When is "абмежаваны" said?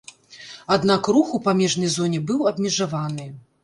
2.55-3.33